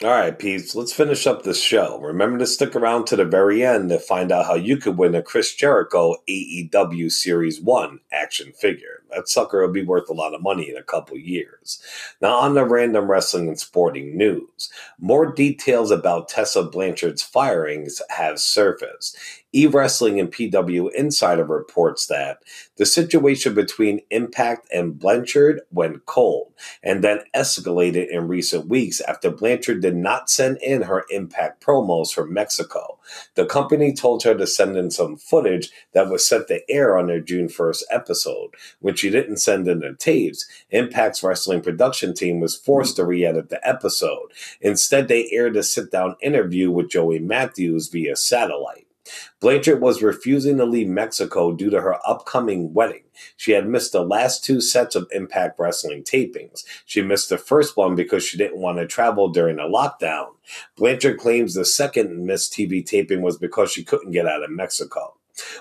All 0.04 0.10
right, 0.10 0.38
Peeps, 0.38 0.76
let's 0.76 0.92
finish 0.92 1.26
up 1.26 1.44
this 1.44 1.62
show. 1.62 2.00
Remember 2.02 2.38
to 2.40 2.46
stick 2.46 2.76
around 2.76 3.06
to 3.08 3.16
the 3.16 3.24
very 3.24 3.64
end 3.64 3.90
to 3.90 3.98
find 3.98 4.30
out 4.30 4.46
how 4.46 4.56
you 4.56 4.76
could 4.76 4.98
win 4.98 5.16
a 5.16 5.22
Chris 5.22 5.56
Jericho 5.56 6.18
AEW 6.28 7.10
Series 7.10 7.62
1 7.62 8.00
action 8.12 8.52
figure. 8.52 9.04
That 9.16 9.30
sucker 9.30 9.62
will 9.66 9.74
be 9.74 9.84
worth 9.84 10.10
a 10.10 10.14
lot 10.14 10.34
of 10.34 10.42
money 10.42 10.70
in 10.70 10.78
a 10.78 10.84
couple 10.84 11.18
years. 11.18 11.82
Now, 12.22 12.36
on 12.36 12.54
the 12.54 12.66
random 12.66 13.10
wrestling 13.10 13.48
and 13.48 13.60
sporting 13.60 14.18
news, 14.18 14.70
more 15.00 15.32
details 15.32 15.90
about 15.90 16.28
Tessa 16.28 16.64
Blanchard's 16.64 17.24
firings 17.24 18.02
have 18.10 18.40
surfaced. 18.40 19.18
E 19.56 19.68
Wrestling 19.68 20.20
and 20.20 20.30
PW 20.30 20.92
Insider 20.94 21.46
reports 21.46 22.08
that 22.08 22.40
the 22.76 22.86
situation 22.86 23.56
between 23.56 24.02
Impact 24.10 24.68
and 24.74 25.00
Blanchard 25.00 25.62
went 25.72 26.06
cold 26.06 26.54
and 26.84 27.02
then 27.02 27.22
escalated 27.34 28.10
in 28.10 28.28
recent 28.28 28.68
weeks 28.68 29.00
after 29.00 29.32
Blanchard 29.32 29.82
did 29.82 29.96
not 29.96 30.30
send 30.30 30.58
in 30.58 30.82
her 30.82 31.06
Impact 31.10 31.64
promos 31.64 32.14
from 32.14 32.34
Mexico. 32.34 33.00
The 33.36 33.46
company 33.46 33.94
told 33.94 34.24
her 34.24 34.36
to 34.36 34.46
send 34.46 34.76
in 34.76 34.92
some 34.92 35.16
footage 35.16 35.72
that 35.94 36.10
was 36.10 36.28
set 36.28 36.50
to 36.50 36.60
air 36.70 36.98
on 36.98 37.08
their 37.08 37.22
June 37.22 37.48
1st 37.48 37.84
episode. 37.90 38.50
When 38.80 38.96
she 39.06 39.12
didn't 39.12 39.38
send 39.38 39.68
in 39.68 39.82
the 39.82 39.94
tapes, 39.94 40.48
Impact's 40.72 41.22
wrestling 41.22 41.62
production 41.62 42.16
team 42.16 42.40
was 42.40 42.56
forced 42.56 42.96
to 42.96 43.06
re 43.06 43.24
edit 43.24 43.50
the 43.50 43.68
episode. 43.68 44.34
Instead, 44.62 45.08
they 45.08 45.30
aired 45.32 45.56
a 45.56 45.62
sit 45.62 45.92
down 45.92 46.16
interview 46.24 46.72
with 46.72 46.90
Joey 46.90 47.20
Matthews 47.20 47.88
via 47.90 48.16
satellite. 48.16 48.88
Blanchard 49.40 49.80
was 49.80 50.02
refusing 50.02 50.58
to 50.58 50.66
leave 50.66 50.88
Mexico 50.88 51.54
due 51.54 51.70
to 51.70 51.82
her 51.82 52.00
upcoming 52.04 52.74
wedding. 52.74 53.04
She 53.38 53.52
had 53.52 53.70
missed 53.70 53.92
the 53.92 54.02
last 54.02 54.44
two 54.44 54.60
sets 54.60 54.96
of 54.96 55.08
Impact 55.12 55.60
Wrestling 55.60 56.02
tapings. 56.02 56.64
She 56.88 57.04
missed 57.04 57.30
the 57.30 57.38
first 57.38 57.78
one 57.78 57.94
because 57.94 58.24
she 58.24 58.40
didn't 58.40 58.58
want 58.58 58.80
to 58.80 58.88
travel 58.88 59.30
during 59.30 59.58
the 59.58 59.64
lockdown. 59.70 60.30
Blanchard 60.76 61.20
claims 61.20 61.54
the 61.54 61.64
second 61.64 62.26
missed 62.26 62.54
TV 62.54 62.84
taping 62.84 63.22
was 63.22 63.38
because 63.38 63.72
she 63.72 63.84
couldn't 63.84 64.14
get 64.14 64.26
out 64.26 64.44
of 64.44 64.50
Mexico. 64.50 65.16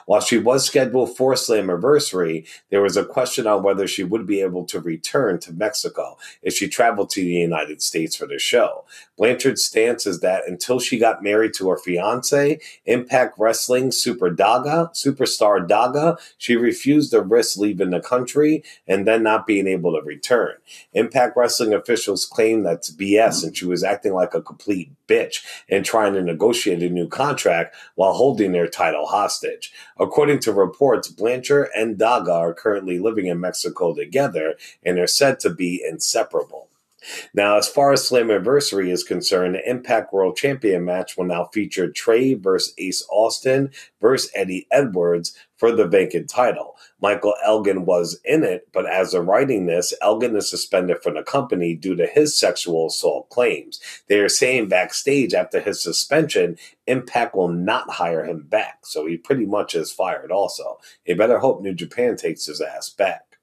While 0.07 0.21
she 0.21 0.39
was 0.39 0.67
scheduled 0.67 1.17
for 1.17 1.35
Slammiversary, 1.35 2.47
there 2.71 2.83
was 2.83 2.97
a 2.97 3.05
question 3.05 3.47
on 3.47 3.63
whether 3.63 3.87
she 3.87 4.05
would 4.05 4.27
be 4.27 4.41
able 4.41 4.65
to 4.67 4.81
return 4.81 5.39
to 5.41 5.53
Mexico 5.53 6.19
if 6.43 6.55
she 6.55 6.69
traveled 6.69 7.11
to 7.11 7.21
the 7.21 7.29
United 7.29 7.83
States 7.83 8.17
for 8.17 8.27
the 8.27 8.39
show. 8.39 8.85
Blanchard's 9.19 9.65
stance 9.65 10.07
is 10.07 10.21
that 10.21 10.47
until 10.47 10.81
she 10.81 10.99
got 10.99 11.23
married 11.23 11.55
to 11.55 11.69
her 11.71 11.79
fiance, 11.79 12.61
Impact 12.87 13.39
Wrestling 13.39 13.93
Super 13.93 14.31
Daga, 14.31 14.93
Superstar 14.93 15.67
Daga, 15.67 16.19
she 16.39 16.57
refused 16.57 17.13
to 17.13 17.21
risk 17.21 17.59
leaving 17.59 17.91
the 17.91 18.01
country 18.01 18.63
and 18.87 19.07
then 19.07 19.23
not 19.23 19.47
being 19.47 19.67
able 19.67 19.93
to 19.93 20.03
return. 20.03 20.55
Impact 20.93 21.37
Wrestling 21.37 21.73
officials 21.73 22.27
claim 22.27 22.63
that's 22.63 22.91
BS 22.91 23.45
and 23.45 23.57
she 23.57 23.67
was 23.67 23.85
acting 23.85 24.15
like 24.15 24.35
a 24.35 24.43
complete 24.43 24.91
bitch 25.15 25.45
and 25.69 25.85
trying 25.85 26.15
to 26.15 26.23
negotiate 26.23 26.83
a 26.83 26.89
new 26.89 27.09
contract 27.09 27.77
while 27.95 28.15
holding 28.15 28.53
their 28.53 28.69
title 28.69 29.07
hostage. 29.07 29.73
According 29.99 30.41
to 30.41 30.53
reports, 30.53 31.09
Blanchard 31.09 31.69
and 31.75 31.97
Daga 31.97 32.33
are 32.33 32.55
currently 32.55 32.99
living 32.99 33.27
in 33.27 33.41
Mexico 33.41 33.95
together 33.95 34.55
and 34.83 34.99
are 34.99 35.07
said 35.07 35.41
to 35.41 35.51
be 35.51 35.85
inseparable. 35.89 36.69
Now, 37.35 37.57
as 37.57 37.69
far 37.69 37.93
as 37.93 38.09
Slammiversary 38.09 38.91
is 38.91 39.05
concerned, 39.05 39.55
the 39.55 39.69
Impact 39.69 40.13
World 40.13 40.37
Champion 40.37 40.85
match 40.85 41.17
will 41.17 41.25
now 41.25 41.45
feature 41.53 41.91
Trey 41.91 42.35
versus 42.35 42.75
Ace 42.79 43.05
Austin 43.11 43.71
versus 44.01 44.31
Eddie 44.35 44.67
Edwards 44.71 45.37
for 45.57 45.73
the 45.73 45.87
vacant 45.87 46.29
title. 46.29 46.77
Michael 47.01 47.35
Elgin 47.45 47.85
was 47.85 48.21
in 48.25 48.43
it, 48.43 48.69
but 48.73 48.87
as 48.87 49.15
of 49.15 49.27
writing 49.27 49.67
this, 49.67 49.95
Elgin 50.03 50.37
is 50.37 50.49
suspended 50.51 51.03
from 51.03 51.15
the 51.15 51.23
company 51.23 51.75
due 51.75 51.95
to 51.97 52.07
his 52.07 52.39
sexual 52.39 52.89
assault 52.89 53.29
claims. 53.31 53.81
They 54.09 54.19
are 54.21 54.29
saying 54.29 54.69
backstage 54.69 55.35
after 55.35 55.61
his 55.61 55.83
suspension, 55.83 56.57
Impact 56.87 57.35
will 57.35 57.49
not 57.49 57.89
hire 57.91 58.25
him 58.25 58.43
back. 58.43 58.81
So 58.85 59.07
he 59.07 59.17
pretty 59.17 59.47
much 59.47 59.75
is 59.75 59.93
fired 59.93 60.31
also. 60.31 60.79
You 61.07 61.17
better 61.17 61.39
hope 61.39 61.63
New 61.63 61.75
Japan 61.75 62.17
takes 62.17 62.47
his 62.47 62.61
ass 62.61 62.91
back. 62.91 63.34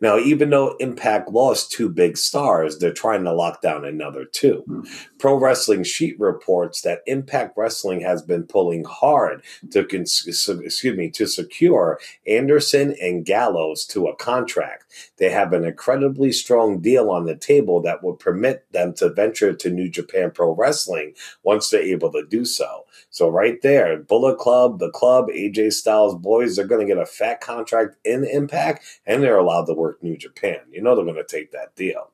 Now, 0.00 0.18
even 0.18 0.50
though 0.50 0.76
Impact 0.80 1.30
lost 1.30 1.72
two 1.72 1.88
big 1.88 2.16
stars, 2.16 2.78
they're 2.78 2.92
trying 2.92 3.24
to 3.24 3.32
lock 3.32 3.60
down 3.60 3.84
another 3.84 4.24
two. 4.24 4.64
Hmm. 4.66 4.82
Pro 5.18 5.34
Wrestling 5.34 5.84
Sheet 5.84 6.18
reports 6.18 6.80
that 6.82 7.02
Impact 7.06 7.56
Wrestling 7.56 8.00
has 8.00 8.22
been 8.22 8.44
pulling 8.44 8.84
hard 8.84 9.42
to 9.70 9.80
excuse 9.80 10.84
me 10.84 11.10
to 11.10 11.26
secure 11.26 12.00
Anderson 12.26 12.96
and 13.00 13.24
Gallows 13.24 13.84
to 13.86 14.06
a 14.06 14.16
contract. 14.16 14.84
They 15.18 15.30
have 15.30 15.52
an 15.52 15.64
incredibly 15.64 16.32
strong 16.32 16.80
deal 16.80 17.10
on 17.10 17.26
the 17.26 17.36
table 17.36 17.82
that 17.82 18.02
would 18.02 18.18
permit 18.18 18.64
them 18.72 18.94
to 18.94 19.10
venture 19.10 19.52
to 19.52 19.70
New 19.70 19.88
Japan 19.88 20.30
Pro 20.30 20.54
Wrestling 20.54 21.14
once 21.42 21.70
they're 21.70 21.82
able 21.82 22.10
to 22.12 22.24
do 22.24 22.44
so. 22.44 22.86
So 23.10 23.28
right 23.28 23.60
there, 23.62 23.98
Bullet 23.98 24.38
Club, 24.38 24.78
the 24.78 24.90
club, 24.90 25.28
AJ 25.28 25.72
Styles 25.72 26.14
boys, 26.14 26.56
they're 26.56 26.66
going 26.66 26.86
to 26.86 26.92
get 26.92 27.02
a 27.02 27.06
fat 27.06 27.40
contract 27.40 27.96
in 28.04 28.24
Impact, 28.24 28.84
and 29.06 29.22
they're 29.22 29.38
allowed 29.38 29.66
to 29.66 29.74
work 29.74 30.02
New 30.02 30.16
Japan. 30.16 30.60
You 30.70 30.82
know 30.82 30.94
they're 30.94 31.04
going 31.04 31.16
to 31.16 31.24
take 31.24 31.52
that 31.52 31.74
deal. 31.76 32.10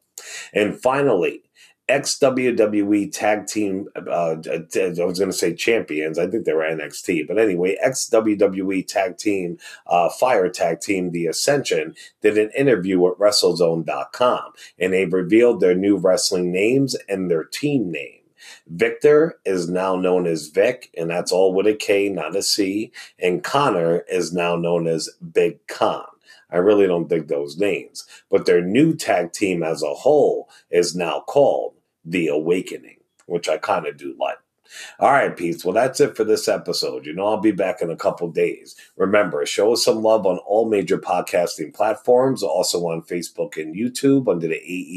And 0.53 0.81
finally, 0.81 1.43
ex 1.89 2.19
WWE 2.19 3.13
tag 3.13 3.47
team, 3.47 3.89
uh, 3.95 4.01
I 4.01 5.05
was 5.05 5.19
going 5.19 5.31
to 5.31 5.33
say 5.33 5.55
champions. 5.55 6.19
I 6.19 6.27
think 6.27 6.45
they 6.45 6.53
were 6.53 6.63
NXT, 6.63 7.29
but 7.29 7.39
anyway, 7.39 7.77
ex 7.81 8.09
WWE 8.11 8.87
tag 8.87 9.19
team, 9.19 9.59
uh, 9.87 10.09
fire 10.09 10.49
tag 10.49 10.81
team, 10.81 11.11
The 11.11 11.27
Ascension, 11.27 11.95
did 12.23 12.39
an 12.39 12.51
interview 12.57 12.99
with 12.99 13.19
WrestleZone.com 13.19 14.53
and 14.79 14.93
they 14.93 15.05
revealed 15.05 15.61
their 15.61 15.75
new 15.75 15.97
wrestling 15.97 16.53
names 16.53 16.97
and 17.09 17.31
their 17.31 17.45
team 17.45 17.91
name. 17.91 18.21
Viktor 18.67 19.39
is 19.45 19.69
now 19.69 19.97
known 19.97 20.27
as 20.27 20.49
Vik, 20.49 20.91
and 20.97 21.11
that's 21.11 21.33
all 21.33 21.55
with 21.55 21.67
a 21.67 21.75
K, 21.75 22.09
not 22.09 22.37
a 22.37 22.43
C. 22.43 22.93
And 23.19 23.43
Konnor 23.43 24.03
is 24.09 24.33
now 24.33 24.57
known 24.57 24.87
as 24.87 25.11
Big 25.33 25.67
Kon. 25.67 26.05
I 26.51 26.59
really 26.59 26.87
don't 26.87 27.09
think 27.09 27.29
those 27.29 27.59
names. 27.59 28.07
But 28.31 28.47
their 28.47 28.63
new 28.63 28.95
tag 28.95 29.33
team 29.33 29.63
as 29.63 29.83
a 29.83 29.95
whole 29.95 30.49
is 30.71 30.95
now 30.95 31.25
called 31.27 31.75
The 32.05 32.29
Awakening, 32.29 32.99
which 33.27 33.49
I 33.49 33.59
kind 33.59 33.87
of 33.87 33.97
do 33.97 34.15
like. 34.19 34.39
All 34.99 35.11
right, 35.13 35.37
peeps. 35.37 35.65
Well, 35.65 35.75
that's 35.75 36.01
it 36.01 36.17
for 36.17 36.25
this 36.25 36.49
episode. 36.49 37.07
You 37.07 37.15
know, 37.15 37.27
I'll 37.27 37.41
be 37.41 37.53
back 37.53 37.83
in 37.83 37.91
a 37.91 37.97
couple 37.97 38.29
days. 38.29 38.77
Remember, 38.97 39.45
show 39.47 39.73
us 39.73 39.85
some 39.85 40.03
love 40.03 40.27
on 40.27 40.39
all 40.39 40.69
major 40.69 40.99
podcasting 40.99 41.75
platforms, 41.75 42.43
also 42.43 42.87
on 42.87 43.03
Facebook 43.03 43.57
and 43.57 43.75
YouTube 43.75 44.29
under 44.29 44.49
the 44.49 44.55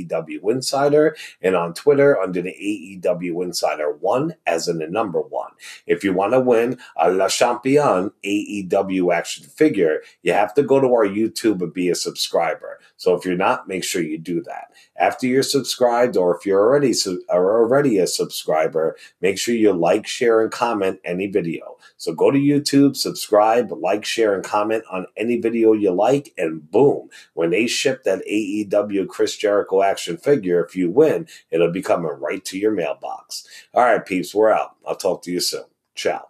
AEW 0.10 0.52
Insider, 0.52 1.16
and 1.42 1.56
on 1.56 1.74
Twitter 1.74 2.20
under 2.20 2.42
the 2.42 3.02
AEW 3.02 3.44
Insider 3.44 3.94
1, 3.94 4.36
as 4.46 4.68
in 4.68 4.80
the 4.80 4.88
number 4.88 5.22
one. 5.22 5.52
If 5.86 6.04
you 6.04 6.14
want 6.14 6.34
to 6.34 6.40
win 6.40 6.80
a 6.96 7.12
Le 7.12 7.30
Champion 7.30 8.12
AEW 8.24 9.14
action 9.14 9.46
figure, 9.46 10.02
you 10.24 10.34
have 10.34 10.54
to 10.56 10.64
go 10.64 10.80
to 10.80 10.88
our 10.88 11.08
YouTube 11.08 11.62
and 11.62 11.74
be 11.74 11.90
a 11.90 11.96
subscriber. 11.96 12.80
So 12.98 13.16
if 13.16 13.26
you're 13.26 13.36
not, 13.36 13.68
make 13.68 13.84
sure 13.84 14.02
you 14.02 14.18
do 14.18 14.42
that. 14.44 14.72
After 15.00 15.28
you're 15.28 15.44
subscribed, 15.44 16.18
or 16.18 16.36
if 16.36 16.46
you're 16.46 16.60
already 16.60 16.94
are 17.30 17.62
already 17.62 17.98
a 18.00 18.06
subscriber, 18.06 18.98
make 19.22 19.40
sure 19.40 19.56
you 19.56 19.72
like, 19.72 20.06
share, 20.06 20.42
and 20.42 20.52
comment 20.52 21.00
any 21.06 21.28
video. 21.28 21.78
So 21.96 22.14
go 22.14 22.32
to 22.32 22.38
YouTube, 22.38 22.98
subscribe, 22.98 23.72
like, 23.72 24.04
share, 24.04 24.36
and 24.36 24.44
comment 24.44 24.84
on 24.92 25.08
any 25.16 25.40
video 25.40 25.72
you 25.72 25.92
like, 25.92 26.34
and 26.38 26.70
boom, 26.70 27.10
when 27.34 27.52
they 27.52 27.66
ship 27.66 28.04
that 28.04 28.26
AEW 28.30 29.08
Chris 29.08 29.38
Jericho 29.38 29.82
action 29.82 30.18
figure, 30.18 30.62
if 30.66 30.76
you 30.76 30.90
win, 30.90 31.30
it'll 31.50 31.72
be 31.72 31.82
coming 31.82 32.12
right 32.12 32.44
to 32.44 32.58
your 32.58 32.72
mailbox. 32.72 33.48
All 33.74 33.84
right, 33.84 34.06
peeps, 34.06 34.36
we're 34.36 34.52
out. 34.52 34.76
I'll 34.86 34.98
talk 34.98 35.22
to 35.24 35.32
you 35.32 35.40
soon. 35.40 35.64
Ciao. 35.96 36.28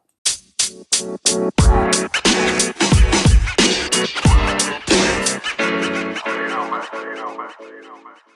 You 0.69 1.17
know, 6.47 6.69
man. 6.69 6.83
You 6.93 7.15
know, 7.15 7.37
man. 7.37 7.49
You 7.61 7.81
know, 7.81 7.97
man. 8.03 8.28